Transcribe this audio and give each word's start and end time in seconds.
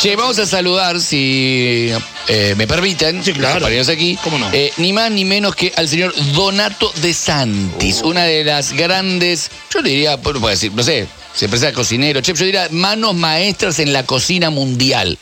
Che, 0.00 0.14
vamos 0.14 0.38
a 0.38 0.46
saludar, 0.46 1.00
si 1.00 1.90
eh, 2.28 2.54
me 2.56 2.68
permiten, 2.68 3.24
Sí, 3.24 3.32
claro. 3.32 3.54
compañeros 3.54 3.88
aquí, 3.88 4.16
¿Cómo 4.22 4.38
no? 4.38 4.48
eh, 4.52 4.72
ni 4.76 4.92
más 4.92 5.10
ni 5.10 5.24
menos 5.24 5.56
que 5.56 5.72
al 5.74 5.88
señor 5.88 6.14
Donato 6.34 6.92
de 7.02 7.12
Santis, 7.12 8.02
Uh. 8.04 8.10
una 8.10 8.22
de 8.22 8.44
las 8.44 8.74
grandes, 8.74 9.50
yo 9.74 9.82
diría, 9.82 10.14
bueno, 10.14 10.38
puedo 10.38 10.52
decir, 10.52 10.70
no 10.72 10.84
sé, 10.84 11.08
siempre 11.34 11.58
sea 11.58 11.72
cocinero, 11.72 12.20
chef, 12.20 12.38
yo 12.38 12.44
diría 12.44 12.68
manos 12.70 13.16
maestras 13.16 13.80
en 13.80 13.92
la 13.92 14.06
cocina 14.06 14.50
mundial. 14.50 15.18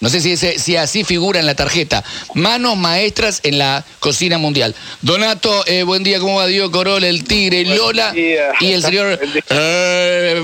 No 0.00 0.10
sé 0.10 0.20
si, 0.20 0.32
ese- 0.32 0.58
si 0.58 0.76
así 0.76 1.02
figura 1.02 1.40
en 1.40 1.46
la 1.46 1.54
tarjeta. 1.54 2.04
Manos 2.34 2.76
maestras 2.76 3.40
en 3.44 3.56
la 3.56 3.82
cocina 3.98 4.36
mundial. 4.36 4.74
Donato, 5.00 5.66
eh, 5.66 5.84
buen 5.84 6.02
día, 6.02 6.20
¿cómo 6.20 6.36
va 6.36 6.46
Diego 6.46 6.70
Corol, 6.70 7.02
el 7.02 7.24
Tigre, 7.24 7.64
Lola? 7.64 8.12
día. 8.12 8.50
Y 8.60 8.72
el 8.72 8.82
señor 8.82 9.18
día. 9.18 9.42
eh, 9.48 10.42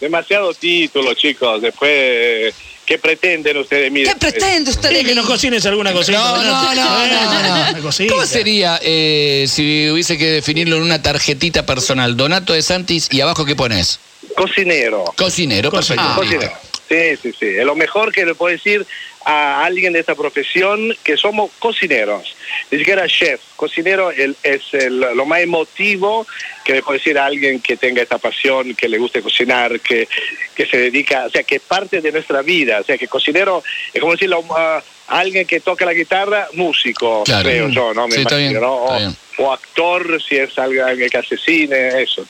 Balmayor 0.00 0.26
saluda. 0.26 0.48
Demasiado 0.48 0.54
título, 0.54 1.14
chicos. 1.14 1.62
Después, 1.62 2.54
¿qué 2.84 2.98
pretenden 2.98 3.56
ustedes? 3.58 3.90
Miren, 3.90 4.12
¿Qué 4.12 4.18
pretende 4.18 4.70
usted 4.70 4.90
de 4.90 4.98
Sí, 5.00 5.04
que 5.04 5.14
nos 5.14 5.26
cocines 5.26 5.64
alguna 5.66 5.92
cosita. 5.92 6.18
No, 6.18 6.42
no, 6.42 6.74
no, 6.74 7.04
Eh, 7.04 7.80
no. 7.80 8.08
¿Cómo 8.08 8.26
sería 8.26 8.78
eh, 8.82 9.46
si 9.48 9.88
hubiese 9.90 10.18
que 10.18 10.26
definirlo 10.26 10.76
en 10.76 10.82
una 10.82 11.02
tarjetita 11.02 11.64
personal? 11.66 12.16
Donato 12.16 12.52
de 12.52 12.62
Santis 12.62 13.08
y 13.10 13.20
abajo 13.20 13.44
¿qué 13.44 13.56
pones? 13.56 14.00
Cocinero. 14.36 15.04
Cocinero, 15.16 15.70
perfecto. 15.70 16.02
Ah. 16.04 16.14
Cocinero. 16.16 16.52
Sí, 16.88 17.16
sí, 17.22 17.34
sí. 17.38 17.46
Es 17.46 17.64
lo 17.64 17.74
mejor 17.74 18.12
que 18.12 18.26
le 18.26 18.34
puedo 18.34 18.52
decir 18.54 18.86
a 19.24 19.64
alguien 19.64 19.92
de 19.92 20.00
esta 20.00 20.14
profesión 20.14 20.94
que 21.02 21.16
somos 21.16 21.50
cocineros. 21.58 22.34
Ni 22.70 22.78
siquiera 22.78 23.06
chef. 23.08 23.40
Cocinero 23.56 24.10
el- 24.10 24.36
es 24.42 24.62
el- 24.72 25.00
lo 25.00 25.24
más 25.26 25.40
emotivo 25.40 26.26
que 26.64 26.74
le 26.74 26.82
puedo 26.82 26.98
decir 26.98 27.18
a 27.18 27.26
alguien 27.26 27.60
que 27.60 27.76
tenga 27.76 28.02
esta 28.02 28.18
pasión, 28.18 28.74
que 28.74 28.88
le 28.88 28.98
guste 28.98 29.22
cocinar, 29.22 29.80
que, 29.80 30.08
que 30.54 30.66
se 30.66 30.76
dedica, 30.78 31.24
o 31.26 31.30
sea, 31.30 31.42
que 31.42 31.56
es 31.56 31.62
parte 31.62 32.00
de 32.00 32.12
nuestra 32.12 32.42
vida. 32.42 32.80
O 32.80 32.84
sea, 32.84 32.98
que 32.98 33.08
cocinero 33.08 33.62
es 33.92 34.00
como 34.00 34.12
decirlo 34.12 34.44
a 34.56 34.82
alguien 35.08 35.46
que 35.46 35.60
toca 35.60 35.84
la 35.84 35.92
guitarra, 35.94 36.48
músico, 36.54 37.24
Claro. 37.24 37.48
creo 37.48 37.68
yo, 37.68 37.94
¿no? 37.94 38.06
Me 38.08 38.14
Sí, 38.16 38.20
está 38.22 38.34
imagino, 38.40 38.60
bien, 38.60 38.62
¿no? 38.62 38.84
está 38.84 38.94
O- 38.94 38.98
bien. 38.98 39.16
o 39.38 39.52
actor, 39.52 40.22
si 40.22 40.36
es 40.36 40.58
alguien 40.58 41.08
que 41.10 41.18
hace 41.18 41.36
cine, 41.36 42.02
eso. 42.02 42.26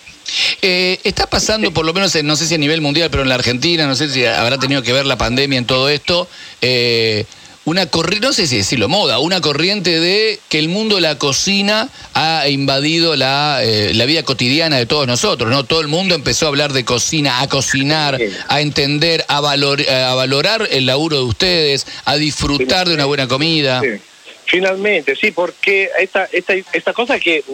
Eh, 0.67 0.99
está 1.05 1.27
pasando, 1.27 1.73
por 1.75 1.85
lo 1.85 1.93
menos, 1.93 2.15
en- 2.15 2.27
no 2.27 2.37
sé 2.37 2.47
si 2.47 2.55
a 2.55 2.59
nivel 2.59 2.81
mundial, 2.81 3.11
pero 3.11 3.23
en 3.23 3.29
la 3.29 3.35
Argentina, 3.35 3.87
no 3.87 3.95
sé 3.95 4.09
si 4.09 4.25
habrá 4.25 4.57
tenido 4.59 4.83
que 4.83 4.95
ver 4.95 5.05
la 5.05 5.19
pandemia 5.19 5.59
en 5.59 5.67
todo 5.67 5.91
esto, 5.91 6.27
eh, 6.63 7.27
una 7.67 7.85
corriente, 7.87 8.27
no 8.27 8.33
sé 8.33 8.47
si 8.47 8.57
decirlo 8.57 8.89
moda, 8.89 9.19
una 9.19 9.43
corriente 9.43 10.01
de 10.01 10.41
que 10.49 10.59
el 10.59 10.69
mundo 10.71 10.95
de 10.97 11.01
la 11.03 11.19
cocina 11.19 11.89
ha 12.15 12.49
invadido 12.49 13.15
la, 13.15 13.59
eh, 13.63 13.93
la 13.95 14.07
vida 14.07 14.23
cotidiana 14.23 14.77
de 14.79 14.87
todos 14.87 15.07
nosotros, 15.07 15.51
¿no? 15.51 15.65
Todo 15.65 15.83
el 15.83 15.89
mundo 15.89 16.15
empezó 16.15 16.47
a 16.47 16.49
hablar 16.49 16.73
de 16.73 16.85
cocina, 16.87 17.41
a 17.43 17.49
cocinar, 17.49 18.19
a 18.49 18.61
entender, 18.63 19.25
a, 19.29 19.41
valor- 19.41 19.87
a 19.89 20.15
valorar 20.15 20.67
el 20.71 20.87
laburo 20.87 21.19
de 21.19 21.25
ustedes, 21.25 21.87
a 22.07 22.17
disfrutar 22.17 22.89
de 22.89 22.95
una 22.95 23.05
buena 23.05 23.29
comida. 23.29 23.81
Sí. 23.83 24.01
Finalmente, 24.47 25.17
sí, 25.17 25.31
porque 25.31 25.91
esta, 25.99 26.29
esta, 26.31 26.55
esta 26.55 26.93
cosa 26.93 27.19
que 27.19 27.39
eh, 27.39 27.45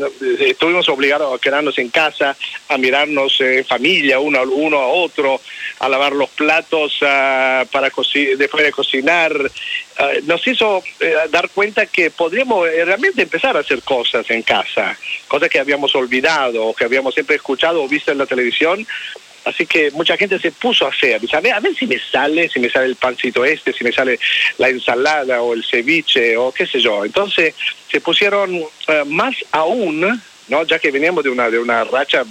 estuvimos 0.41 0.89
obligados 0.89 1.33
a 1.33 1.41
quedarnos 1.41 1.79
en 1.79 1.89
casa, 1.89 2.37
a 2.69 2.79
mirarnos 2.79 3.41
eh, 3.41 3.59
en 3.59 3.65
familia, 3.65 4.19
uno, 4.19 4.43
uno 4.43 4.79
a 4.79 4.89
otro, 4.89 5.41
a 5.81 5.89
lavar 5.89 6.13
los 6.13 6.29
platos 6.31 6.99
ah, 7.03 7.65
para 7.73 7.91
después 8.37 8.65
de 8.65 8.73
cocinar, 8.73 9.33
ah, 9.99 10.11
nos 10.25 10.47
hizo 10.47 10.83
eh, 11.01 11.15
dar 11.31 11.49
cuenta 11.51 11.87
que 11.87 12.11
podríamos 12.11 12.69
eh, 12.69 12.85
realmente 12.85 13.23
empezar 13.23 13.57
a 13.57 13.61
hacer 13.61 13.83
cosas 13.83 14.29
en 14.31 14.43
casa, 14.43 14.97
cosas 15.27 15.49
que 15.49 15.59
habíamos 15.59 15.95
olvidado, 15.95 16.67
o 16.67 16.75
que 16.75 16.85
habíamos 16.85 17.15
siempre 17.15 17.37
escuchado 17.37 17.83
o 17.83 17.89
visto 17.89 18.13
en 18.13 18.19
la 18.19 18.27
televisión, 18.27 18.87
Así 19.45 19.67
que 19.67 19.91
mucha 19.93 20.17
gente 20.17 20.39
se 20.39 20.53
puso 20.53 20.87
a 20.87 20.91
hacer. 20.91 21.21
A 21.33 21.41
ver, 21.41 21.53
a 21.53 21.61
ver 21.61 21.75
si 21.75 21.87
me 21.87 21.99
sale, 21.99 22.49
si 22.49 22.61
me 22.61 22.71
sale 22.71 22.87
el 22.87 22.97
pancito 22.97 23.45
este, 23.45 23.73
si 23.73 23.85
me 23.85 23.93
sale 23.93 24.19
la 24.59 24.69
ensalada 24.69 25.41
o 25.43 25.55
el 25.55 25.65
ceviche 25.65 26.37
o 26.37 26.53
qué 26.53 26.67
sé 26.67 26.81
yo. 26.81 27.05
Entonces 27.05 27.55
se 27.91 28.01
pusieron 28.01 28.55
eh, 28.55 29.05
más 29.07 29.35
aún, 29.53 30.21
¿no? 30.51 30.65
ya 30.65 30.79
que 30.79 30.91
veníamos 30.91 31.25
de 31.25 31.31
una, 31.31 31.49
de 31.49 31.59
una 31.59 31.85
racha 31.85 32.25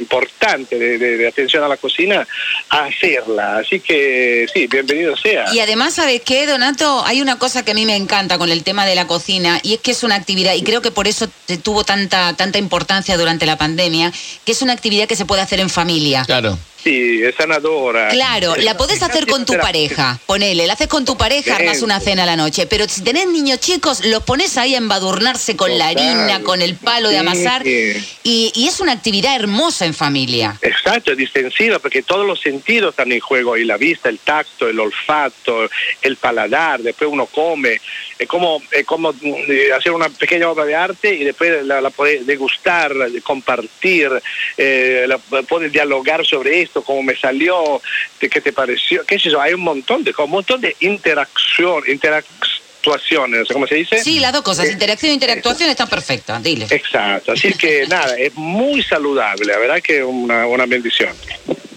importante 0.00 0.78
de, 0.78 0.98
de- 0.98 1.16
de 1.18 1.28
atención 1.28 1.62
a 1.62 1.68
la 1.68 1.76
cocina, 1.76 2.26
a 2.70 2.84
hacerla. 2.86 3.58
Así 3.58 3.80
que 3.80 4.46
sí, 4.52 4.66
bienvenido 4.66 5.16
sea. 5.16 5.44
Y 5.52 5.60
además, 5.60 5.94
¿sabes 5.94 6.22
qué, 6.22 6.46
Donato? 6.46 7.04
Hay 7.04 7.20
una 7.20 7.38
cosa 7.38 7.64
que 7.64 7.70
a 7.70 7.74
mí 7.74 7.84
me 7.86 7.96
encanta 7.96 8.38
con 8.38 8.50
el 8.50 8.64
tema 8.64 8.86
de 8.86 8.94
la 8.94 9.06
cocina 9.06 9.60
y 9.62 9.74
es 9.74 9.80
que 9.80 9.92
es 9.92 10.02
una 10.02 10.14
actividad, 10.16 10.54
y 10.54 10.62
creo 10.62 10.82
que 10.82 10.90
por 10.90 11.06
eso 11.06 11.28
te- 11.46 11.58
tuvo 11.58 11.84
tanta, 11.84 12.34
tanta 12.34 12.58
importancia 12.58 13.16
durante 13.16 13.46
la 13.46 13.56
pandemia, 13.58 14.12
que 14.44 14.52
es 14.52 14.62
una 14.62 14.72
actividad 14.72 15.06
que 15.06 15.16
se 15.16 15.24
puede 15.26 15.42
hacer 15.42 15.60
en 15.60 15.70
familia. 15.70 16.24
Claro. 16.26 16.58
Sí, 16.86 17.20
es 17.20 17.34
sanadora. 17.34 18.10
Claro, 18.10 18.54
la 18.54 18.76
podés 18.76 19.02
hacer 19.02 19.26
con 19.26 19.44
tu 19.44 19.54
pareja. 19.54 20.20
Ponele, 20.24 20.68
la 20.68 20.74
haces 20.74 20.86
con 20.86 21.04
tu 21.04 21.16
pareja, 21.16 21.56
armas 21.56 21.82
una 21.82 21.98
cena 21.98 22.22
a 22.22 22.26
la 22.26 22.36
noche. 22.36 22.68
Pero 22.68 22.88
si 22.88 23.02
tenés 23.02 23.26
niños 23.26 23.58
chicos, 23.58 24.04
los 24.04 24.22
pones 24.22 24.56
ahí 24.56 24.76
a 24.76 24.78
embadurnarse 24.78 25.56
con 25.56 25.76
la 25.76 25.88
harina, 25.88 26.42
con 26.44 26.62
el 26.62 26.76
palo 26.76 27.08
de 27.08 27.18
amasar. 27.18 27.66
Y, 27.66 28.52
y 28.54 28.68
es 28.68 28.78
una 28.78 28.92
actividad 28.92 29.34
hermosa 29.34 29.84
en 29.84 29.94
familia. 29.94 30.56
Exacto, 30.62 31.10
es 31.10 31.18
distensiva 31.18 31.80
porque 31.80 32.02
todos 32.02 32.24
los 32.24 32.40
sentidos 32.40 32.90
están 32.90 33.10
en 33.10 33.18
juego, 33.18 33.56
y 33.56 33.64
la 33.64 33.76
vista, 33.76 34.08
el 34.08 34.20
tacto, 34.20 34.68
el 34.68 34.78
olfato, 34.78 35.68
el 36.02 36.16
paladar, 36.16 36.82
después 36.82 37.10
uno 37.10 37.26
come, 37.26 37.80
es 38.18 38.28
como, 38.28 38.62
es 38.70 38.86
como 38.86 39.12
eh, 39.22 39.70
hacer 39.76 39.92
una 39.92 40.08
pequeña 40.08 40.48
obra 40.48 40.64
de 40.64 40.74
arte 40.74 41.14
y 41.14 41.24
después 41.24 41.64
la, 41.64 41.80
la 41.80 41.90
puede 41.90 42.24
degustar, 42.24 42.94
de 42.94 43.20
compartir, 43.20 44.10
eh, 44.56 45.04
la, 45.06 45.18
puede 45.18 45.68
dialogar 45.68 46.24
sobre 46.24 46.62
esto, 46.62 46.75
cómo 46.82 47.02
me 47.02 47.16
salió, 47.16 47.80
de 48.20 48.28
qué 48.28 48.40
te 48.40 48.52
pareció, 48.52 49.04
qué 49.04 49.18
sé 49.18 49.30
yo, 49.30 49.40
hay 49.40 49.54
un 49.54 49.60
montón 49.62 50.04
de, 50.04 50.14
un 50.18 50.30
montón 50.30 50.60
de 50.60 50.76
interacción, 50.80 51.82
interactuaciones, 51.88 53.48
¿cómo 53.52 53.66
se 53.66 53.74
dice? 53.76 54.02
Sí, 54.02 54.20
las 54.20 54.32
dos 54.32 54.42
cosas, 54.42 54.66
Eh, 54.66 54.72
interacción 54.72 55.10
e 55.10 55.14
interactuación 55.14 55.70
están 55.70 55.88
perfectas, 55.88 56.42
dile. 56.42 56.66
Exacto, 56.70 57.32
así 57.32 57.52
que 57.58 57.86
nada, 57.88 58.16
es 58.16 58.34
muy 58.34 58.82
saludable, 58.82 59.44
la 59.52 59.58
verdad 59.58 59.80
que 59.82 59.98
es 59.98 60.04
una, 60.04 60.46
una 60.46 60.66
bendición. 60.66 61.14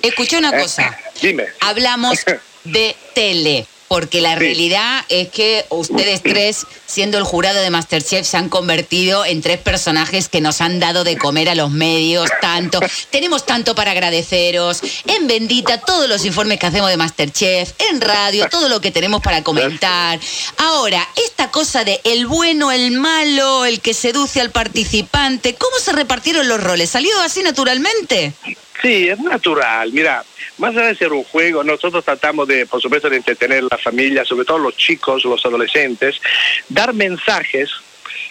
Escuché 0.01 0.37
una 0.37 0.49
Eh, 0.57 0.61
cosa. 0.61 0.97
Dime. 1.21 1.45
Hablamos 1.61 2.19
de 2.63 2.95
tele, 3.13 3.65
porque 3.89 4.21
la 4.21 4.35
Sí. 4.35 4.39
realidad 4.39 5.03
es 5.09 5.27
que 5.27 5.65
ustedes 5.69 6.21
tres, 6.23 6.65
siendo 6.85 7.17
el 7.17 7.25
jurado 7.25 7.59
de 7.59 7.69
Masterchef, 7.69 8.25
se 8.25 8.37
han 8.37 8.47
convertido 8.47 9.25
en 9.25 9.41
tres 9.41 9.57
personajes 9.59 10.29
que 10.29 10.39
nos 10.39 10.61
han 10.61 10.79
dado 10.79 11.03
de 11.03 11.17
comer 11.17 11.49
a 11.49 11.55
los 11.55 11.71
medios 11.71 12.29
tanto. 12.39 12.79
Tenemos 13.09 13.45
tanto 13.45 13.75
para 13.75 13.91
agradeceros. 13.91 14.81
En 15.07 15.27
Bendita, 15.27 15.81
todos 15.81 16.07
los 16.07 16.23
informes 16.23 16.59
que 16.59 16.67
hacemos 16.67 16.89
de 16.89 16.97
Masterchef, 16.97 17.73
en 17.89 17.99
radio, 17.99 18.47
todo 18.49 18.69
lo 18.69 18.79
que 18.79 18.91
tenemos 18.91 19.21
para 19.21 19.43
comentar. 19.43 20.19
Ahora, 20.57 21.05
esta 21.25 21.49
cosa 21.51 21.83
de 21.83 21.99
el 22.03 22.27
bueno, 22.27 22.71
el 22.71 22.91
malo, 22.91 23.65
el 23.65 23.81
que 23.81 23.93
seduce 23.93 24.39
al 24.39 24.51
participante, 24.51 25.55
¿cómo 25.55 25.77
se 25.79 25.91
repartieron 25.93 26.47
los 26.47 26.61
roles? 26.61 26.91
¿Salió 26.91 27.19
así 27.21 27.41
naturalmente? 27.41 28.33
Sí, 28.81 29.09
es 29.09 29.19
natural. 29.19 29.91
Mira, 29.91 30.23
más 30.57 30.75
allá 30.75 30.87
de 30.87 30.95
ser 30.95 31.11
un 31.11 31.23
juego, 31.23 31.63
nosotros 31.63 32.03
tratamos 32.05 32.47
de, 32.47 32.65
por 32.65 32.81
supuesto, 32.81 33.09
de 33.09 33.17
entretener 33.17 33.63
a 33.63 33.75
la 33.75 33.77
familia, 33.77 34.23
sobre 34.23 34.45
todo 34.45 34.59
los 34.59 34.77
chicos, 34.77 35.25
los 35.25 35.45
adolescentes, 35.45 36.21
dar 36.69 36.93
mensajes. 36.93 37.69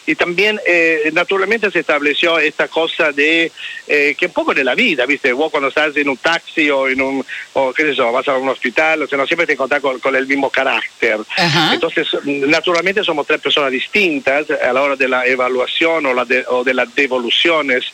Y 0.09 0.15
también, 0.15 0.59
eh, 0.67 1.11
naturalmente, 1.13 1.71
se 1.71 1.81
estableció 1.81 2.39
esta 2.39 2.67
cosa 2.67 3.13
de 3.13 3.53
eh, 3.87 4.15
que 4.19 4.25
un 4.25 4.33
poco 4.33 4.55
de 4.55 4.65
la 4.65 4.75
vida, 4.75 5.05
¿viste? 5.05 5.35
Vos 5.35 5.51
cuando 5.51 5.69
estás 5.69 5.95
en 5.99 6.09
un 6.09 6.17
taxi 6.17 6.71
o 6.71 6.89
en 6.89 7.03
un, 7.03 7.23
o 7.53 7.75
qué 7.75 7.83
sé 7.83 7.95
yo, 7.95 8.11
vas 8.11 8.27
a 8.27 8.39
un 8.39 8.49
hospital, 8.49 9.03
o 9.03 9.07
sea, 9.07 9.19
no 9.19 9.27
siempre 9.27 9.47
te 9.47 9.53
encontrás 9.53 9.83
con, 9.83 9.99
con 10.01 10.17
el 10.17 10.27
mismo 10.27 10.49
carácter. 10.49 11.19
Ajá. 11.37 11.75
Entonces, 11.75 12.09
naturalmente 12.25 13.05
somos 13.05 13.27
tres 13.27 13.39
personas 13.43 13.71
distintas 13.71 14.51
a 14.51 14.73
la 14.73 14.81
hora 14.81 14.97
de 14.97 15.09
la 15.09 15.27
evaluación 15.27 16.07
o, 16.07 16.15
la 16.15 16.25
de, 16.25 16.43
o 16.49 16.65
de 16.65 16.73
las 16.73 16.95
devoluciones 16.95 17.85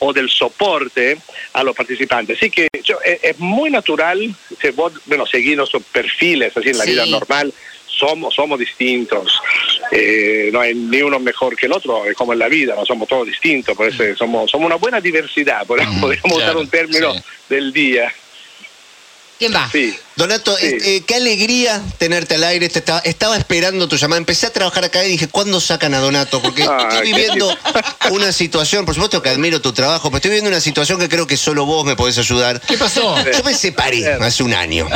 o 0.00 0.12
del 0.12 0.28
soporte 0.28 1.18
a 1.52 1.62
los 1.62 1.76
participantes. 1.76 2.36
Así 2.36 2.50
que 2.50 2.66
yo, 2.82 2.98
es, 3.04 3.20
es 3.22 3.38
muy 3.38 3.70
natural, 3.70 4.34
vos, 4.74 4.92
bueno, 5.06 5.24
seguir 5.24 5.56
nuestros 5.56 5.84
perfiles 5.84 6.56
así 6.56 6.70
en 6.70 6.78
la 6.78 6.84
Sí. 6.84 6.90
vida 6.90 7.06
normal, 7.06 7.54
somos, 7.86 8.34
somos 8.34 8.58
distintos. 8.58 9.40
Eh, 9.90 10.50
no 10.52 10.60
hay 10.60 10.74
ni 10.74 11.02
uno 11.02 11.18
mejor 11.18 11.56
que 11.56 11.66
el 11.66 11.72
otro, 11.72 12.04
es 12.04 12.14
como 12.14 12.32
en 12.32 12.38
la 12.38 12.48
vida, 12.48 12.74
no 12.76 12.86
somos 12.86 13.08
todos 13.08 13.26
distintos, 13.26 13.76
por 13.76 13.88
eso 13.88 14.04
somos, 14.16 14.50
somos 14.50 14.66
una 14.66 14.76
buena 14.76 15.00
diversidad, 15.00 15.66
podríamos 15.66 16.16
usar 16.24 16.56
un 16.56 16.68
término 16.68 17.12
sí. 17.12 17.20
del 17.48 17.72
día. 17.72 18.12
¿Quién 19.38 19.54
va? 19.54 19.68
Sí. 19.70 19.96
Donato, 20.20 20.54
Sí. 20.58 20.66
eh, 20.66 20.78
eh, 20.84 21.02
qué 21.06 21.14
alegría 21.14 21.80
tenerte 21.96 22.34
al 22.34 22.44
aire. 22.44 22.68
Te 22.68 22.80
estaba, 22.80 22.98
estaba 23.00 23.38
esperando 23.38 23.88
tu 23.88 23.96
llamada. 23.96 24.18
Empecé 24.18 24.46
a 24.46 24.52
trabajar 24.52 24.84
acá 24.84 25.02
y 25.02 25.08
dije, 25.08 25.28
¿cuándo 25.28 25.60
sacan 25.62 25.94
a 25.94 25.98
Donato? 25.98 26.42
Porque 26.42 26.62
estoy 26.90 27.12
viviendo 27.12 27.56
una 28.10 28.30
situación, 28.30 28.84
por 28.84 28.94
supuesto 28.94 29.22
que 29.22 29.30
admiro 29.30 29.62
tu 29.62 29.72
trabajo, 29.72 30.10
pero 30.10 30.16
estoy 30.18 30.30
viviendo 30.32 30.50
una 30.50 30.60
situación 30.60 30.98
que 31.00 31.08
creo 31.08 31.26
que 31.26 31.38
solo 31.38 31.64
vos 31.64 31.86
me 31.86 31.96
podés 31.96 32.18
ayudar. 32.18 32.60
¿Qué 32.60 32.76
pasó? 32.76 33.16
Yo 33.32 33.42
me 33.44 33.54
separé 33.54 34.12
hace 34.14 34.42
un 34.42 34.52
año. 34.52 34.86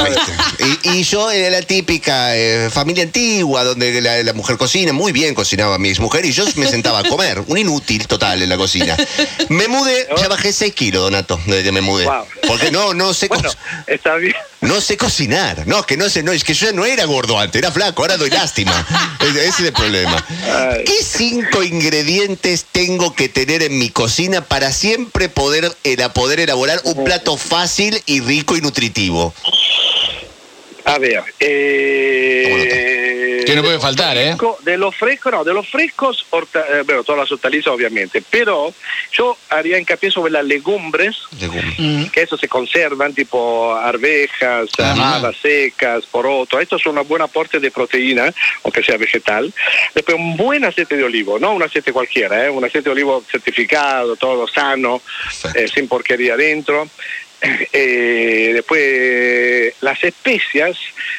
Y, 0.84 0.90
y 0.98 1.02
yo 1.04 1.30
era 1.30 1.48
la 1.48 1.62
típica 1.62 2.36
eh, 2.36 2.68
familia 2.70 3.04
antigua, 3.04 3.64
donde 3.64 4.02
la, 4.02 4.22
la 4.22 4.32
mujer 4.34 4.58
cocina, 4.58 4.92
muy 4.92 5.12
bien 5.12 5.34
cocinaba 5.34 5.78
mi 5.78 5.94
mujer 5.94 6.26
y 6.26 6.32
yo 6.32 6.44
me 6.56 6.66
sentaba 6.66 6.98
a 6.98 7.04
comer. 7.04 7.42
Un 7.46 7.56
inútil 7.56 8.06
total 8.06 8.42
en 8.42 8.48
la 8.50 8.58
cocina. 8.58 8.94
Me 9.48 9.68
mudé, 9.68 10.06
ya 10.20 10.28
bajé 10.28 10.52
6 10.52 10.74
kilos, 10.74 11.02
Donato, 11.02 11.40
desde 11.46 11.62
que 11.64 11.72
me 11.72 11.80
mudé. 11.80 12.04
Wow. 12.04 12.26
Porque 12.46 12.70
no, 12.70 12.92
no 12.92 13.14
sé 13.14 13.28
Bueno, 13.28 13.48
está 13.86 14.16
bien. 14.16 14.34
no 14.60 14.80
sé 14.82 14.98
cocinar. 14.98 15.13
Cocinar. 15.19 15.64
No, 15.69 15.87
que 15.87 15.96
no 15.96 16.08
sé, 16.08 16.25
no, 16.25 16.32
es 16.32 16.43
que 16.43 16.55
yo 16.55 16.66
ya 16.66 16.72
no 16.72 16.84
era 16.84 17.05
gordo 17.05 17.38
antes, 17.38 17.56
era 17.61 17.70
flaco, 17.70 18.02
ahora 18.02 18.16
doy 18.16 18.31
lástima. 18.31 18.84
Ese 19.20 19.46
es 19.49 19.61
el 19.61 19.72
problema. 19.72 20.25
¿Qué 20.84 20.96
cinco 21.05 21.62
ingredientes 21.62 22.66
tengo 22.72 23.14
que 23.14 23.28
tener 23.28 23.62
en 23.62 23.78
mi 23.78 23.90
cocina 23.90 24.40
para 24.44 24.72
siempre 24.72 25.28
poder, 25.28 25.70
era- 25.84 26.12
poder 26.12 26.40
elaborar 26.40 26.81
un 26.84 27.05
plato 27.05 27.37
fácil 27.37 28.02
y 28.06 28.20
rico 28.20 28.56
y 28.56 28.61
nutritivo? 28.61 29.32
A 30.84 30.99
ver, 30.99 31.22
eh, 31.38 32.23
Que 33.44 33.55
no 33.56 33.62
puede 33.62 33.79
faltar, 33.81 34.17
¿eh? 34.17 34.29
fresco- 34.37 34.58
De 34.62 34.76
los 34.76 34.94
frescos, 34.96 35.32
no, 35.32 35.44
de 35.44 35.52
los 35.55 35.69
frescos, 35.69 36.26
horta- 36.31 36.64
eh, 36.73 36.82
bueno, 36.85 37.02
todas 37.05 37.20
las 37.23 37.32
hortalizas 37.32 37.73
obviamente, 37.73 38.23
pero 38.29 38.73
yo 39.12 39.37
haría 39.50 39.79
hincapié 39.79 40.11
sobre 40.11 40.32
las 40.32 40.44
legumbres, 40.44 41.17
Legumbres. 41.41 42.11
que 42.11 42.23
eso 42.23 42.37
se 42.37 42.49
conservan, 42.49 43.14
tipo 43.14 43.75
arvejas, 43.75 44.69
Ajá. 44.79 45.17
habas 45.17 45.37
secas, 45.37 46.06
poroto. 46.06 46.58
Esto 46.61 46.76
es 46.76 46.87
un 46.87 47.00
buen 47.06 47.23
aporte 47.23 47.61
de 47.61 47.70
proteína, 47.70 48.32
aunque 48.62 48.82
sea 48.82 48.96
vegetal. 48.96 49.52
Después, 49.94 50.17
un 50.17 50.37
buen 50.37 50.64
aceite 50.64 50.96
de 50.96 51.05
olivo, 51.05 51.38
no 51.38 51.52
un 51.52 51.62
aceite 51.62 51.93
cualquiera, 51.93 52.46
¿eh? 52.46 52.50
un 52.50 52.64
aceite 52.64 52.88
de 52.88 52.93
olivo 52.93 53.23
certificado, 53.31 54.17
todo 54.17 54.46
sano, 54.49 55.00
eh, 55.55 55.67
sin 55.73 55.88
porquería 55.88 56.35
adentro. 56.35 56.88
Eh, 57.76 58.52
después, 58.55 59.75
las 59.81 60.02
especias, 60.05 60.79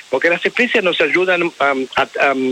porque 0.10 0.30
las 0.30 0.44
especias 0.46 0.84
nos 0.84 1.00
ayudan 1.02 1.44
um, 1.44 1.52
a, 1.60 2.08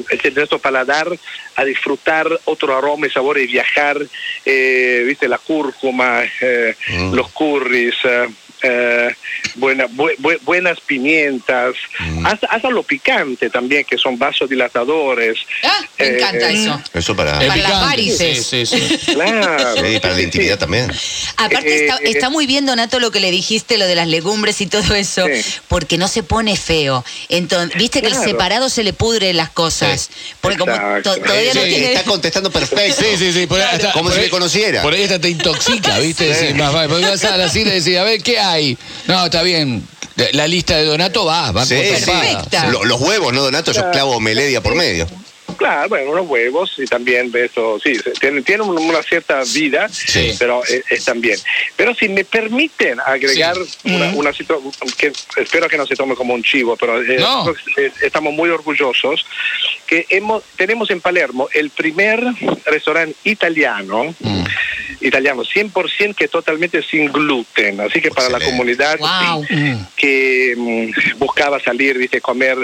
este, 0.09 0.31
nuestro 0.31 0.59
paladar 0.59 1.07
a 1.55 1.63
disfrutar 1.65 2.27
otro 2.45 2.75
aroma 2.77 3.07
y 3.07 3.09
sabor 3.09 3.37
y 3.39 3.47
viajar, 3.47 3.97
eh, 4.45 5.03
viste, 5.05 5.27
la 5.27 5.37
cúrcuma, 5.37 6.23
eh, 6.41 6.75
Mm. 6.89 7.13
los 7.13 7.29
curries, 7.31 7.95
eh, 8.03 8.27
eh, 8.63 9.13
buena- 9.55 9.87
bu- 9.87 10.15
bu- 10.17 10.39
buenas 10.43 10.79
pimientas, 10.81 11.75
Mm. 11.99 12.25
hasta, 12.25 12.47
hasta 12.47 12.69
lo 12.69 12.81
picante 12.83 13.49
también, 13.49 13.83
que 13.85 13.97
son 13.97 14.17
vasodilatadores. 14.17 15.37
Ah, 15.63 15.79
me 15.99 16.05
Eh, 16.05 16.15
encanta 16.17 16.49
eso. 16.49 16.81
Eso 16.93 17.15
para, 17.15 17.41
El 17.41 17.47
Para 17.49 17.61
las 17.61 17.81
varices. 17.81 18.45
Sí, 18.47 18.65
sí, 18.65 18.87
sí. 18.87 18.97
Claro. 19.13 19.75
sí, 19.75 19.99
para 19.99 20.13
la 20.15 20.21
intimidad 20.21 20.57
también. 20.57 20.91
Aparte 21.37 21.67
Eh, 21.73 21.85
está, 21.87 21.97
está 22.03 22.29
muy 22.29 22.45
bien, 22.47 22.65
Donato, 22.65 22.99
lo 22.99 23.11
que 23.11 23.19
le 23.19 23.31
dijiste, 23.31 23.77
lo 23.77 23.85
de 23.85 23.95
las 23.95 24.07
legumbres 24.07 24.61
y 24.61 24.67
todo 24.67 24.95
eso, 24.95 25.25
Sí. 25.27 25.43
porque 25.67 25.97
no 25.97 26.07
se 26.07 26.23
pone 26.23 26.55
feo. 26.57 27.03
Entonces, 27.29 27.77
viste 27.77 28.01
que 28.01 28.07
el 28.07 28.13
Claro. 28.13 28.27
separado 28.29 28.69
se 28.69 28.83
le 28.83 28.93
pudre 28.93 29.33
las 29.33 29.49
cosas. 29.49 30.09
Porque 30.41 30.57
como 30.57 30.73
to- 31.03 31.15
todavía 31.17 31.53
no 31.53 31.61
tiene... 31.61 31.93
Está 31.93 32.03
contestando 32.03 32.49
perfecto. 32.51 33.01
Sí, 33.01 33.17
sí, 33.17 33.33
sí. 33.33 33.47
Por 33.47 33.59
ahí 33.59 33.67
hasta- 33.73 33.91
Como 33.91 34.05
por 34.05 34.13
si 34.13 34.19
ahí- 34.19 34.25
me 34.25 34.29
conociera. 34.31 34.81
Por 34.81 34.93
ahí 34.93 35.03
hasta 35.03 35.19
te 35.19 35.29
intoxica, 35.29 35.99
¿viste? 35.99 36.53
Más 36.55 36.73
vale, 36.73 36.89
porque 36.89 37.05
vas 37.05 37.23
a 37.25 37.37
la 37.37 37.49
cita 37.49 37.69
y 37.75 37.79
decís, 37.79 37.97
a 37.97 38.03
ver, 38.03 38.21
¿qué 38.21 38.39
hay? 38.39 38.52
No, 39.07 39.25
está 39.25 39.43
bien. 39.43 39.83
La 40.33 40.47
lista 40.47 40.77
de 40.77 40.85
Donato 40.85 41.25
va, 41.25 41.51
va 41.51 41.65
Sí. 41.65 41.75
Perfecta. 41.75 42.67
Lo- 42.67 42.83
los 42.85 43.01
huevos, 43.01 43.33
¿no, 43.33 43.41
Donato? 43.41 43.71
Yo 43.71 43.89
clavo 43.91 44.19
meledia 44.19 44.61
por 44.61 44.75
medio. 44.75 45.07
Claro, 45.57 45.87
bueno, 45.89 46.11
unos 46.11 46.27
huevos 46.27 46.73
y 46.77 46.85
también 46.85 47.31
eso, 47.35 47.79
sí, 47.81 47.95
se- 47.95 48.11
tienen, 48.11 48.43
tienen 48.43 48.67
un- 48.67 48.77
una 48.77 49.03
cierta 49.03 49.41
vida, 49.53 49.87
Sí. 49.89 50.33
pero 50.39 50.61
eh, 50.67 50.83
están 50.89 51.21
bien. 51.21 51.37
Pero 51.75 51.93
si 51.93 52.09
me 52.09 52.25
permiten 52.25 52.99
agregar 52.99 53.55
una, 53.83 54.09
una 54.15 54.31
situa- 54.31 54.59
que 54.97 55.11
espero 55.37 55.67
que 55.69 55.77
no 55.77 55.85
se 55.85 55.95
tome 55.95 56.15
como 56.15 56.33
un 56.33 56.43
chivo, 56.43 56.75
pero 56.75 57.01
eh, 57.01 57.17
No. 57.19 57.49
eh, 57.77 57.91
estamos 58.01 58.33
muy 58.33 58.49
orgullosos 58.49 59.25
que 59.85 60.05
hemos 60.09 60.43
tenemos 60.57 60.89
en 60.89 61.01
Palermo 61.01 61.47
el 61.53 61.69
primer 61.69 62.23
restaurante 62.65 63.15
italiano, 63.23 64.15
Mm. 64.19 64.43
Italiano 65.03 65.43
100% 65.43 66.15
que 66.15 66.25
es 66.25 66.31
totalmente 66.31 66.81
sin 66.81 67.11
gluten, 67.11 67.79
así 67.81 68.01
que 68.01 68.09
para 68.09 68.29
la 68.29 68.39
comunidad 68.39 68.97
Wow. 68.99 69.45
sí, 69.45 69.55
que 69.95 70.53
mm, 70.57 71.17
buscaba 71.19 71.59
salir, 71.59 71.97
viste, 71.97 72.21
comer 72.21 72.57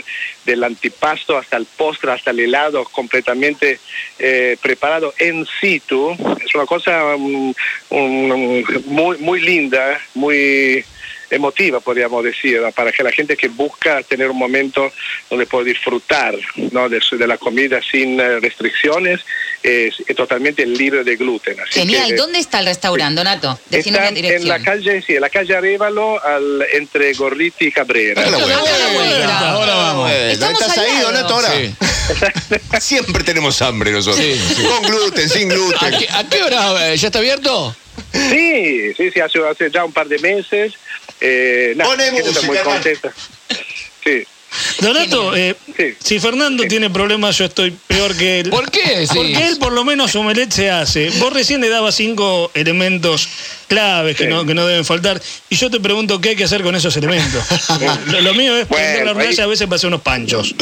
del 0.45 0.63
antipasto 0.63 1.38
hasta 1.38 1.57
el 1.57 1.65
postre, 1.65 2.12
hasta 2.12 2.31
el 2.31 2.39
helado 2.39 2.83
completamente 2.86 3.80
eh, 4.18 4.57
preparado 4.62 5.13
en 5.18 5.45
situ. 5.59 6.12
Es 6.45 6.56
una 6.56 6.65
cosa 6.65 7.15
mm, 7.18 7.53
un- 7.89 8.65
muy, 8.86 9.18
muy 9.19 9.41
linda, 9.41 10.00
muy 10.15 10.83
emotiva, 11.30 11.80
podríamos 11.80 12.24
decir, 12.24 12.60
¿no? 12.62 12.72
para 12.72 12.92
que 12.92 13.04
la 13.04 13.12
gente 13.12 13.36
que 13.38 13.48
busca 13.48 14.02
tener 14.04 14.30
un 14.30 14.38
momento 14.38 14.92
donde 15.30 15.46
puede 15.46 15.66
disfrutar 15.70 16.36
¿no? 16.72 16.90
de, 16.90 17.00
de 17.12 17.28
la 17.28 17.38
comida 17.38 17.80
sin 17.92 18.20
eh, 18.20 18.40
restricciones, 18.40 19.22
es, 19.62 19.96
es 20.08 20.16
totalmente 20.16 20.66
libre 20.66 21.04
de 21.04 21.16
gluten. 21.18 21.60
Así 21.60 21.81
Genial. 21.81 22.08
que- 22.10 22.16
¿Dónde 22.16 22.40
está 22.40 22.60
el 22.60 22.66
restaurante, 22.68 23.20
Donato? 23.20 23.60
Está 23.70 24.08
en 24.10 24.48
la 24.48 24.60
calle, 24.62 25.02
sí, 25.06 25.16
en 25.16 25.22
la 25.22 25.30
calle 25.30 25.56
Arévalo, 25.56 26.24
al, 26.24 26.66
entre 26.74 27.14
Gorriti 27.14 27.68
y 27.68 27.72
Cabrera. 27.72 28.22
Vuelta. 28.24 28.94
Vuelta. 28.94 29.50
Ahora 29.52 29.75
vamos. 29.75 30.12
Eh, 30.12 30.32
Estamos 30.34 30.62
¿Estás 30.62 30.78
ahí. 30.78 31.02
Donato, 31.02 31.34
ahora? 31.36 31.52
Sí. 31.52 31.75
Siempre 32.80 33.24
tenemos 33.24 33.62
hambre 33.62 33.92
nosotros. 33.92 34.24
Sí, 34.25 34.36
sí. 34.56 34.64
Con 34.64 34.84
gluten, 34.84 35.30
sin 35.30 35.52
¿A 35.52 35.56
gluten. 35.56 36.00
qué, 36.00 36.08
a 36.10 36.24
qué 36.30 36.44
hora? 36.44 36.92
eh, 36.94 36.98
¿Ya 36.98 37.08
está 37.08 37.20
abierto? 37.20 37.75
Sí, 38.14 38.94
sí, 38.96 39.12
sí, 39.12 39.20
hace, 39.20 39.40
hace 39.48 39.70
ya 39.70 39.84
un 39.86 39.92
par 39.92 40.08
de 40.08 40.18
meses. 40.20 40.74
Eh, 41.21 41.74
nada, 41.75 41.89
Pone 41.92 42.07
está 42.18 42.42
muy 42.42 42.50
música, 42.50 42.63
contenta. 42.63 43.13
Sí, 44.04 44.25
Donato, 44.80 45.36
eh, 45.36 45.56
Sí. 45.78 45.94
si 46.04 46.19
Fernando 46.19 46.63
tiene 46.68 46.90
problemas, 46.90 47.38
yo 47.38 47.46
estoy 47.46 47.72
peor 47.88 48.16
que 48.18 48.40
él. 48.42 48.50
¿Por 48.50 48.69
qué? 48.72 49.06
Sí. 49.07 49.13
Porque 49.16 49.48
él 49.48 49.57
por 49.60 49.72
lo 49.74 49.84
menos 49.86 50.16
omelette 50.16 50.51
se 50.51 50.69
hace. 50.72 51.10
Vos 51.19 51.31
recién 51.34 51.62
le 51.62 51.69
dabas 51.69 51.96
cinco 51.96 52.50
elementos 52.54 53.30
claves 53.68 54.16
que, 54.18 54.24
Sí. 54.24 54.30
no, 54.30 54.46
que 54.46 54.54
no 54.56 54.66
deben 54.66 54.84
faltar. 54.86 55.22
Y 55.50 55.56
yo 55.56 55.69
te 55.69 55.80
pregunto 55.80 56.19
qué 56.19 56.30
hay 56.30 56.36
que 56.36 56.46
hacer 56.46 56.63
con 56.63 56.75
esos 56.75 56.96
elementos. 56.98 57.44
lo, 58.07 58.22
lo 58.22 58.34
mío 58.34 58.57
es 58.57 58.68
Bueno, 58.68 58.84
prender 58.84 59.06
la 59.06 59.12
hornalla 59.12 59.30
ahí- 59.30 59.40
a 59.40 59.48
veces 59.48 59.68
para 59.68 59.75
hacer 59.75 59.88
unos 59.88 60.01
panchos. 60.01 60.56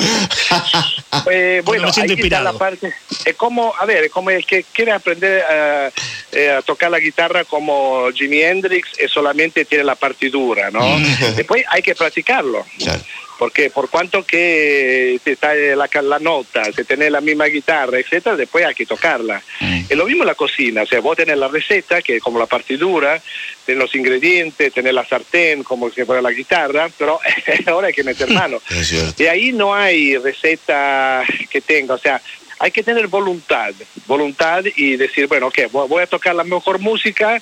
Eh, 1.31 1.61
bueno, 1.63 1.87
me 1.87 1.93
siento 1.93 2.13
ahí 2.13 2.19
está 2.19 2.41
la 2.43 2.51
inspirado. 2.51 2.57
parte. 2.57 2.93
Es 3.25 3.35
como, 3.35 3.73
a 3.79 3.85
ver, 3.85 4.03
es 4.05 4.11
como 4.11 4.29
el 4.29 4.45
que 4.45 4.63
quiere 4.73 4.91
aprender 4.91 5.41
a, 5.43 5.91
eh, 6.31 6.51
a 6.51 6.61
tocar 6.61 6.91
la 6.91 6.99
guitarra 6.99 7.45
como 7.45 8.09
Jimi 8.13 8.41
Hendrix, 8.41 8.89
eh, 8.99 9.07
solamente 9.07 9.65
tiene 9.65 9.83
la 9.83 9.95
partidura, 9.95 10.69
¿no? 10.71 10.99
Después 11.35 11.63
hay 11.69 11.81
que 11.81 11.95
practicarlo. 11.95 12.65
Claro. 12.77 13.01
Porque 13.37 13.69
por 13.69 13.89
cuanto 13.89 14.25
que 14.25 15.19
te 15.23 15.33
está 15.33 15.53
la, 15.53 15.89
la 16.01 16.19
nota, 16.19 16.63
se 16.71 16.83
tiene 16.85 17.09
la 17.09 17.21
misma 17.21 17.45
guitarra, 17.45 17.99
etcétera, 17.99 18.35
después 18.35 18.65
hay 18.65 18.73
que 18.73 18.85
tocarla. 18.85 19.41
Es 19.87 19.95
lo 19.95 20.05
mismo 20.05 20.23
en 20.23 20.27
la 20.27 20.35
cocina, 20.35 20.83
o 20.83 20.85
sea, 20.85 20.99
vos 21.01 21.15
tenés 21.15 21.37
la 21.37 21.47
receta, 21.47 22.01
que 22.01 22.17
es 22.17 22.23
como 22.23 22.39
la 22.39 22.47
partidura, 22.47 23.21
tenés 23.65 23.81
los 23.81 23.95
ingredientes, 23.95 24.73
tenés 24.73 24.93
la 24.93 25.05
sartén, 25.05 25.63
como 25.63 25.89
si 25.91 26.03
fuera 26.03 26.21
la 26.21 26.31
guitarra, 26.31 26.89
pero 26.97 27.19
ahora 27.67 27.87
hay 27.87 27.93
que 27.93 28.03
meter 28.03 28.29
mano. 28.31 28.61
Y 29.17 29.25
ahí 29.25 29.51
no 29.51 29.73
hay 29.75 30.17
receta 30.17 31.23
que 31.49 31.61
tenga, 31.61 31.93
o 31.93 31.97
sea, 31.97 32.21
hay 32.59 32.71
que 32.71 32.81
tener 32.83 33.07
voluntad, 33.07 33.71
voluntad 34.07 34.63
y 34.75 34.95
decir, 34.95 35.27
bueno, 35.27 35.47
ok, 35.47 35.59
voy 35.71 35.87
voy 35.87 36.03
a 36.03 36.07
tocar 36.07 36.33
la 36.33 36.43
mejor 36.43 36.79
música 36.79 37.41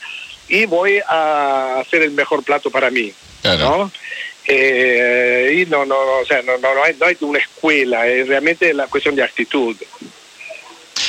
y 0.50 0.66
voy 0.66 1.00
a 1.08 1.80
hacer 1.80 2.02
el 2.02 2.12
mejor 2.12 2.44
plato 2.44 2.70
para 2.70 2.90
mí, 2.92 3.14
Claro. 3.42 3.64
¿no? 3.78 3.92
Eh, 4.48 5.62
y 5.62 5.70
no, 5.70 5.86
no, 5.86 5.96
no, 6.06 6.20
o 6.22 6.26
sea, 6.26 6.42
no, 6.42 6.58
no, 6.58 6.74
no 6.76 6.84
hay, 6.84 6.96
no 7.00 7.06
hay 7.08 7.18
una 7.22 7.40
escuela, 7.40 8.08
es 8.08 8.28
realmente 8.28 8.74
la 8.74 8.88
cuestión 8.88 9.16
de 9.16 9.24
actitud. 9.24 9.76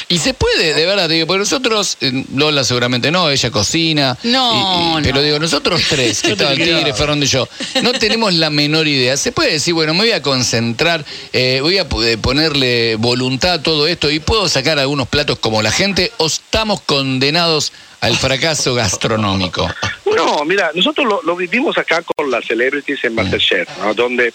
Y 0.08 0.18
se 0.18 0.34
puede, 0.34 0.72
de 0.74 0.86
verdad, 0.86 1.08
digo, 1.08 1.26
porque 1.26 1.40
nosotros, 1.40 1.96
eh, 2.00 2.24
Lola 2.34 2.62
seguramente 2.62 3.10
no, 3.10 3.28
ella 3.28 3.50
cocina. 3.50 4.16
No, 4.22 4.94
y- 4.96 5.00
y- 5.00 5.02
Pero 5.02 5.16
no. 5.16 5.22
digo, 5.22 5.38
nosotros 5.40 5.82
tres, 5.88 6.22
que 6.22 6.28
Yo 6.30 6.36
te 6.36 6.44
estaba 6.44 6.52
el 6.52 6.58
tiraba. 6.58 6.78
Tigre, 6.78 6.94
Fernando 6.94 7.24
y 7.24 7.28
yo, 7.28 7.48
no 7.82 7.92
tenemos 7.92 8.32
la 8.34 8.48
menor 8.50 8.86
idea. 8.86 9.16
Se 9.16 9.32
puede 9.32 9.52
decir, 9.52 9.74
bueno, 9.74 9.94
me 9.94 10.00
voy 10.00 10.12
a 10.12 10.22
concentrar, 10.22 11.04
eh, 11.32 11.58
voy 11.60 11.78
a 11.78 11.86
eh, 12.04 12.18
ponerle 12.18 12.94
voluntad 12.96 13.54
a 13.54 13.62
todo 13.62 13.88
esto 13.88 14.08
y 14.10 14.20
puedo 14.20 14.48
sacar 14.48 14.78
algunos 14.78 15.08
platos 15.08 15.38
como 15.40 15.60
la 15.60 15.72
gente, 15.72 16.12
o 16.18 16.26
estamos 16.26 16.80
condenados 16.82 17.72
al 18.00 18.16
fracaso 18.16 18.74
gastronómico. 18.74 19.68
No, 20.14 20.44
mira, 20.44 20.70
nosotros 20.74 21.06
lo, 21.06 21.22
lo 21.22 21.36
vivimos 21.36 21.76
acá 21.78 22.02
con 22.02 22.30
las 22.30 22.44
celebrities 22.46 23.02
en 23.04 23.14
Masterchef, 23.14 23.68
¿no? 23.78 23.92
Donde 23.94 24.32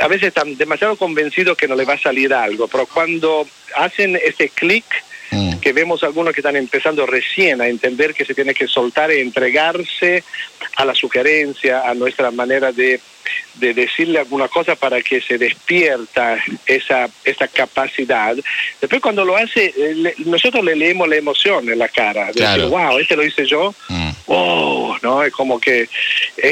a 0.00 0.08
veces 0.08 0.28
están 0.28 0.56
demasiado 0.56 0.96
convencidos 0.96 1.56
que 1.56 1.68
no 1.68 1.76
les 1.76 1.88
va 1.88 1.94
a 1.94 1.98
salir 1.98 2.34
algo, 2.34 2.66
pero 2.66 2.86
cuando 2.86 3.46
hacen 3.76 4.16
ese 4.16 4.48
clic, 4.48 4.84
Mm. 5.30 5.58
que 5.58 5.72
vemos 5.72 6.04
algunos 6.04 6.32
que 6.32 6.40
están 6.42 6.54
empezando 6.54 7.06
recién 7.06 7.60
a 7.60 7.66
entender 7.66 8.14
que 8.14 8.24
se 8.26 8.34
tiene 8.34 8.54
que 8.54 8.68
soltar 8.68 9.10
e 9.10 9.20
entregarse 9.20 10.22
a 10.76 10.84
la 10.84 10.94
sugerencia, 10.94 11.88
a 11.88 11.94
nuestra 11.94 12.30
manera 12.30 12.70
de, 12.70 13.00
de 13.54 13.74
decirle 13.74 14.20
alguna 14.20 14.46
cosa 14.48 14.76
para 14.76 15.00
que 15.02 15.20
se 15.22 15.38
despierta 15.38 16.38
esa, 16.66 17.08
esa 17.24 17.48
capacidad. 17.48 18.36
Después 18.80 19.00
cuando 19.02 19.24
lo 19.24 19.34
hace, 19.36 19.72
eh, 19.76 19.94
le- 19.96 20.14
nosotros 20.18 20.62
le 20.64 20.76
leemos 20.76 21.08
la 21.08 21.16
emoción 21.16 21.68
en 21.68 21.78
la 21.78 21.88
cara, 21.88 22.26
de 22.26 22.32
Claro. 22.34 22.62
decir, 22.68 22.70
wow, 22.78 22.98
este 22.98 23.16
lo 23.16 23.24
hice 23.24 23.44
yo, 23.46 23.74
Mm. 23.88 24.03
Oh, 24.26 24.96
¿no? 25.02 25.22
Es 25.22 25.32
como 25.32 25.58
que 25.60 25.82
es, 25.82 25.90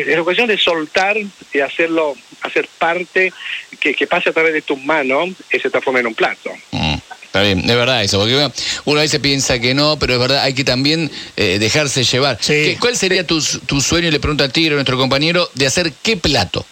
es 0.09 0.21
cuestión 0.23 0.49
de 0.49 0.59
soltar 0.59 1.17
y 1.53 1.61
hacerlo, 1.61 2.15
hacer 2.43 2.69
parte, 2.79 3.33
que, 3.81 3.95
que 3.95 4.07
pase 4.07 4.31
a 4.31 4.33
través 4.33 4.53
de 4.53 4.63
tus 4.63 4.83
manos 4.83 5.31
y 5.53 5.59
se 5.59 5.71
transforme 5.71 6.01
en 6.01 6.07
un 6.09 6.15
plato. 6.15 6.51
Mm, 6.71 6.95
Está 7.25 7.43
bien, 7.43 7.61
es 7.61 7.77
verdad 7.77 8.05
eso, 8.05 8.19
porque 8.19 8.35
bueno, 8.35 8.53
uno 8.85 8.99
a 8.99 9.03
veces 9.03 9.19
piensa 9.21 9.59
que 9.59 9.73
no, 9.73 9.99
pero 9.99 10.13
es 10.13 10.19
verdad, 10.21 10.43
hay 10.43 10.53
que 10.53 10.65
también 10.65 11.11
eh, 11.37 11.59
dejarse 11.59 12.05
llevar. 12.05 12.37
Sí. 12.41 12.53
¿Qué- 12.53 12.77
¿Cuál 12.79 12.95
sería 12.97 13.27
tu, 13.27 13.43
tu 13.65 13.81
sueño, 13.81 14.11
le 14.11 14.21
pregunto 14.21 14.45
a 14.45 14.51
Tigre, 14.51 14.75
nuestro 14.75 14.99
compañero, 14.99 15.49
de 15.55 15.67
hacer 15.67 15.93
qué 16.03 16.19
plato? 16.19 16.67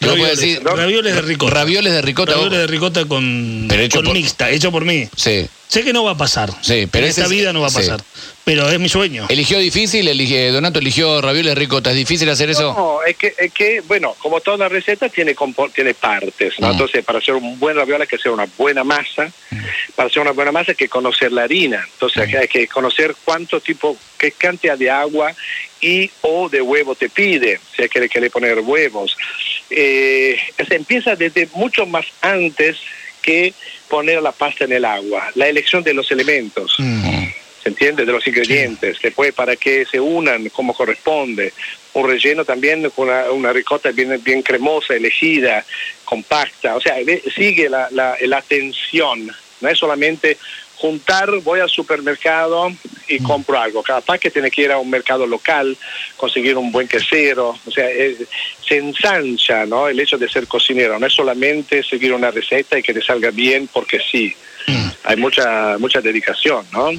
Ravioles, 0.00 0.40
decir- 0.40 0.62
ravioles 0.64 1.14
de 1.14 1.20
ricota. 1.22 1.54
Ravioles 1.54 1.92
de 1.92 2.02
ricota. 2.02 2.32
Ravioles 2.32 2.58
de 2.58 2.66
ricota 2.66 3.04
con, 3.04 3.66
Pero 3.68 3.82
hecho 3.82 3.98
con 3.98 4.06
por- 4.06 4.14
mixta, 4.14 4.50
hecho 4.50 4.72
por 4.72 4.84
mí. 4.84 5.08
Sí. 5.14 5.46
Sé 5.68 5.84
que 5.84 5.92
no 5.92 6.02
va 6.02 6.12
a 6.12 6.16
pasar. 6.16 6.50
Sí, 6.62 6.88
pero 6.90 7.04
en 7.04 7.10
esta 7.10 7.24
es- 7.24 7.28
vida 7.30 7.52
no 7.52 7.60
va 7.60 7.68
a 7.68 7.70
sí. 7.70 7.76
Pero 8.50 8.68
es 8.68 8.80
mi 8.80 8.88
sueño. 8.88 9.26
Eligió 9.28 9.60
difícil, 9.60 10.08
elige, 10.08 10.50
Donato 10.50 10.80
eligió 10.80 11.20
ravioles 11.20 11.54
de 11.54 11.54
ricota. 11.54 11.90
¿Es 11.90 11.96
difícil 11.96 12.28
hacer 12.30 12.50
eso? 12.50 12.74
No, 12.76 13.00
es 13.04 13.16
que, 13.16 13.32
es 13.38 13.52
que, 13.52 13.80
bueno, 13.82 14.16
como 14.18 14.40
toda 14.40 14.68
receta 14.68 15.08
tiene, 15.08 15.36
tiene 15.72 15.94
partes, 15.94 16.58
¿no? 16.58 16.66
Mm. 16.66 16.70
Entonces, 16.72 17.04
para 17.04 17.20
hacer 17.20 17.34
un 17.34 17.60
buen 17.60 17.76
ravioli 17.76 18.02
hay 18.02 18.08
que 18.08 18.16
hacer 18.16 18.32
una 18.32 18.48
buena 18.58 18.82
masa. 18.82 19.30
Para 19.94 20.08
hacer 20.08 20.20
una 20.20 20.32
buena 20.32 20.50
masa 20.50 20.72
hay 20.72 20.76
que 20.76 20.88
conocer 20.88 21.30
la 21.30 21.44
harina. 21.44 21.86
Entonces, 21.92 22.34
hay 22.34 22.48
que 22.48 22.66
conocer 22.66 23.14
cuánto 23.24 23.60
tipo, 23.60 23.96
qué 24.18 24.32
cantidad 24.32 24.76
de 24.76 24.90
agua 24.90 25.32
y 25.80 26.10
o 26.22 26.48
de 26.48 26.60
huevo 26.60 26.96
te 26.96 27.08
pide, 27.08 27.60
si 27.76 27.82
hay 27.82 27.88
que, 27.88 28.08
que 28.08 28.20
le 28.20 28.30
poner 28.30 28.58
huevos. 28.58 29.16
Eh, 29.70 30.36
se 30.66 30.74
empieza 30.74 31.14
desde 31.14 31.48
mucho 31.54 31.86
más 31.86 32.06
antes 32.20 32.78
que 33.22 33.54
poner 33.88 34.20
la 34.20 34.32
pasta 34.32 34.64
en 34.64 34.72
el 34.72 34.84
agua. 34.84 35.30
La 35.36 35.46
elección 35.46 35.84
de 35.84 35.94
los 35.94 36.10
elementos. 36.10 36.76
¿Se 37.62 37.68
entiende? 37.68 38.04
De 38.04 38.12
los 38.12 38.26
ingredientes, 38.26 38.98
después 39.02 39.32
para 39.32 39.56
que 39.56 39.84
se 39.84 40.00
unan 40.00 40.48
como 40.50 40.74
corresponde. 40.74 41.52
Un 41.92 42.08
relleno 42.08 42.44
también 42.44 42.88
con 42.90 43.08
una, 43.08 43.30
una 43.30 43.52
ricota 43.52 43.90
bien, 43.90 44.20
bien 44.22 44.42
cremosa, 44.42 44.94
elegida, 44.94 45.64
compacta, 46.04 46.76
o 46.76 46.80
sea, 46.80 46.96
sigue 47.34 47.68
la, 47.68 47.88
la, 47.90 48.16
la 48.20 48.38
atención, 48.38 49.30
no 49.60 49.68
es 49.68 49.78
solamente 49.78 50.38
juntar, 50.80 51.30
voy 51.40 51.60
al 51.60 51.68
supermercado 51.68 52.72
y 53.06 53.18
compro 53.20 53.60
algo. 53.60 53.82
Capaz 53.82 54.18
que 54.18 54.30
tiene 54.30 54.50
que 54.50 54.62
ir 54.62 54.72
a 54.72 54.78
un 54.78 54.88
mercado 54.88 55.26
local, 55.26 55.76
conseguir 56.16 56.56
un 56.56 56.72
buen 56.72 56.88
quesero, 56.88 57.54
o 57.66 57.70
sea, 57.70 57.90
eh, 57.90 58.16
se 58.66 58.78
ensancha 58.78 59.66
¿no? 59.66 59.88
el 59.88 60.00
hecho 60.00 60.16
de 60.16 60.28
ser 60.28 60.46
cocinero, 60.46 60.98
no 60.98 61.06
es 61.06 61.12
solamente 61.12 61.82
seguir 61.82 62.14
una 62.14 62.30
receta 62.30 62.78
y 62.78 62.82
que 62.82 62.94
te 62.94 63.02
salga 63.02 63.30
bien 63.30 63.68
porque 63.72 64.00
sí. 64.00 64.34
Hay 65.04 65.16
mucha, 65.16 65.76
mucha 65.78 66.00
dedicación, 66.00 66.64
¿no? 66.72 66.90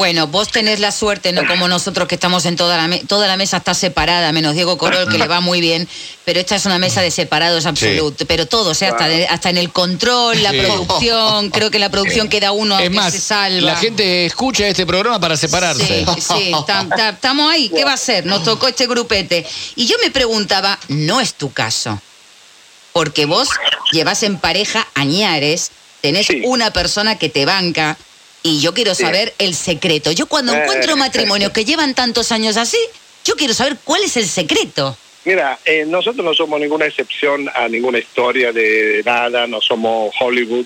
Bueno, 0.00 0.28
vos 0.28 0.48
tenés 0.48 0.80
la 0.80 0.92
suerte, 0.92 1.30
no 1.30 1.46
como 1.46 1.68
nosotros 1.68 2.08
que 2.08 2.14
estamos 2.14 2.46
en 2.46 2.56
toda 2.56 2.78
la 2.78 2.88
mesa, 2.88 3.04
toda 3.06 3.26
la 3.26 3.36
mesa 3.36 3.58
está 3.58 3.74
separada, 3.74 4.32
menos 4.32 4.54
Diego 4.54 4.78
Corol 4.78 5.06
que 5.10 5.18
le 5.18 5.26
va 5.28 5.42
muy 5.42 5.60
bien, 5.60 5.86
pero 6.24 6.40
esta 6.40 6.56
es 6.56 6.64
una 6.64 6.78
mesa 6.78 7.02
de 7.02 7.10
separados 7.10 7.66
absoluto, 7.66 8.24
pero 8.24 8.46
todo, 8.46 8.70
o 8.70 8.74
sea, 8.74 8.92
hasta, 8.92 9.08
de- 9.08 9.26
hasta 9.28 9.50
en 9.50 9.58
el 9.58 9.70
control, 9.70 10.42
la 10.42 10.52
Sí. 10.52 10.60
producción, 10.62 11.50
creo 11.50 11.70
que 11.70 11.78
la 11.78 11.90
producción 11.90 12.30
queda 12.30 12.50
uno 12.52 12.78
Es 12.78 12.84
que 12.88 12.96
más, 12.96 13.12
se 13.12 13.20
salva. 13.20 13.60
la 13.72 13.76
gente 13.76 14.24
escucha 14.24 14.66
este 14.68 14.86
programa 14.86 15.20
para 15.20 15.36
separarse. 15.36 15.86
Sí, 15.86 16.06
sí, 16.22 16.50
tam- 16.66 16.88
tam- 16.88 17.12
estamos 17.12 17.52
ahí, 17.52 17.68
¿qué 17.68 17.84
va 17.84 17.92
a 17.92 17.98
ser? 17.98 18.24
Nos 18.24 18.42
tocó 18.42 18.68
este 18.68 18.86
grupete. 18.86 19.46
Y 19.76 19.86
yo 19.86 19.96
me 20.02 20.10
preguntaba, 20.10 20.78
no 20.88 21.20
es 21.20 21.34
tu 21.34 21.52
caso, 21.52 22.00
porque 22.94 23.26
vos 23.26 23.50
llevas 23.92 24.22
en 24.22 24.38
pareja 24.38 24.86
añares, 24.94 25.70
tenés 26.00 26.26
Sí. 26.28 26.40
una 26.46 26.70
persona 26.72 27.18
que 27.18 27.28
te 27.28 27.44
banca, 27.44 27.98
y 28.42 28.60
yo 28.60 28.74
quiero 28.74 28.94
Sí. 28.94 29.02
saber 29.02 29.34
el 29.38 29.54
secreto. 29.54 30.12
Yo 30.12 30.26
cuando 30.26 30.54
Eh. 30.54 30.60
encuentro 30.62 30.96
matrimonios 30.96 31.52
que 31.52 31.64
llevan 31.64 31.94
tantos 31.94 32.32
años 32.32 32.56
así, 32.56 32.78
yo 33.24 33.34
quiero 33.36 33.54
saber 33.54 33.76
cuál 33.84 34.02
es 34.02 34.16
el 34.16 34.26
secreto. 34.26 34.96
Mira, 35.26 35.58
eh, 35.66 35.84
nosotros 35.86 36.24
no 36.24 36.32
somos 36.32 36.58
ninguna 36.58 36.86
excepción 36.86 37.46
a 37.54 37.68
ninguna 37.68 37.98
historia 37.98 38.52
de 38.52 39.02
nada, 39.04 39.46
no 39.46 39.60
somos 39.60 40.14
Hollywood. 40.18 40.64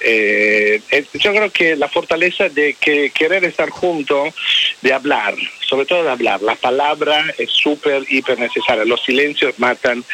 Eh, 0.00 0.78
eh, 0.90 1.04
yo 1.14 1.32
creo 1.32 1.50
que 1.50 1.74
la 1.74 1.88
fortaleza 1.88 2.50
de 2.50 2.74
que 2.74 3.10
querer 3.10 3.44
estar 3.44 3.70
juntos, 3.70 4.34
de 4.82 4.92
hablar, 4.92 5.34
sobre 5.74 5.86
todo 5.86 6.04
de 6.04 6.10
hablar, 6.10 6.40
la 6.40 6.54
palabra 6.54 7.34
es 7.36 7.50
súper, 7.50 8.04
hiper 8.08 8.38
necesaria. 8.38 8.84
Los 8.84 9.02
silencios 9.02 9.58
matan. 9.58 10.04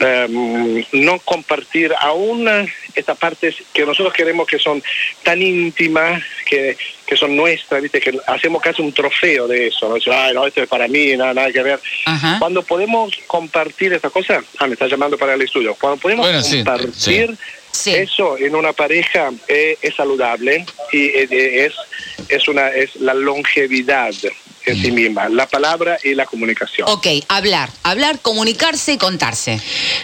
Em, 0.00 0.84
no 0.92 1.20
compartir 1.20 1.94
aún 2.00 2.48
estas 2.92 3.16
partes 3.16 3.54
que 3.72 3.86
nosotros 3.86 4.12
queremos 4.12 4.48
que 4.48 4.58
son 4.58 4.82
tan 5.22 5.40
íntimas, 5.40 6.24
que, 6.44 6.76
que 7.06 7.16
son 7.16 7.36
nuestras, 7.36 7.82
¿viste? 7.82 8.00
que 8.00 8.18
hacemos 8.26 8.60
casi 8.60 8.82
un 8.82 8.92
trofeo 8.92 9.46
de 9.46 9.68
eso. 9.68 9.88
¿no? 9.88 10.12
Ay, 10.12 10.34
no, 10.34 10.44
esto 10.44 10.62
es 10.62 10.68
para 10.68 10.88
mí, 10.88 11.16
nada, 11.16 11.32
nada 11.32 11.52
que 11.52 11.62
ver. 11.62 11.80
Ajá. 12.04 12.40
Cuando 12.40 12.62
podemos 12.64 13.16
compartir 13.28 13.92
estas 13.92 14.10
cosas, 14.10 14.44
ah, 14.58 14.66
me 14.66 14.72
está 14.72 14.88
llamando 14.88 15.16
para 15.16 15.34
el 15.34 15.42
estudio, 15.42 15.76
cuando 15.80 16.00
podemos 16.00 16.26
Bueno, 16.26 16.42
sí, 16.42 16.56
compartir 16.64 17.36
Sí. 17.70 17.94
eso 17.94 18.38
en 18.38 18.56
una 18.56 18.72
pareja 18.72 19.30
eh, 19.48 19.76
es 19.82 19.94
saludable 19.94 20.64
y 20.92 21.04
eh, 21.08 21.28
eh, 21.30 21.66
es, 21.66 21.74
es, 22.30 22.48
una, 22.48 22.68
es 22.68 22.96
la 22.96 23.12
longevidad 23.12 24.14
en 24.66 24.82
sí 24.82 24.90
misma, 24.90 25.28
la 25.28 25.46
palabra 25.46 25.98
y 26.04 26.14
la 26.14 26.26
comunicación. 26.26 26.88
Ok, 26.90 27.06
hablar, 27.28 27.70
hablar, 27.82 28.18
comunicarse 28.20 28.92
y 28.94 28.98
contarse. 28.98 29.60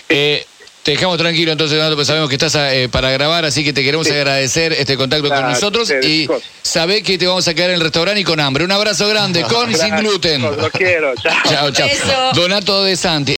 Eh, 0.09 0.47
te 0.83 0.91
dejamos 0.93 1.17
tranquilo 1.17 1.53
entonces, 1.53 1.77
Donato, 1.79 1.95
porque 1.95 2.07
sabemos 2.07 2.29
que 2.29 2.35
estás 2.35 2.57
eh, 2.57 2.89
para 2.91 3.09
grabar, 3.13 3.45
así 3.45 3.63
que 3.63 3.73
te 3.73 3.85
queremos 3.85 4.05
Sí. 4.09 4.13
agradecer 4.13 4.73
este 4.73 4.97
contacto 4.97 5.29
con 5.29 5.43
nosotros 5.43 5.85
ustedes, 5.85 6.05
y 6.05 6.21
chicos. 6.23 6.43
sabé 6.63 7.05
que 7.05 7.19
te 7.19 7.27
vamos 7.29 7.47
a 7.47 7.55
quedar 7.55 7.71
en 7.71 7.77
el 7.77 7.83
restaurante 7.83 8.21
y 8.21 8.25
con 8.25 8.41
hambre. 8.41 8.65
Un 8.65 8.73
abrazo 8.73 9.07
grande, 9.07 9.43
con 9.45 9.71
y 9.71 9.75
sin 9.77 9.95
gluten. 9.97 10.43
Lo 10.43 10.71
quiero, 10.73 11.15
chao. 11.23 11.71
Chao. 11.71 12.33
Donato 12.35 12.83
de 12.83 12.97
Santi. 12.97 13.31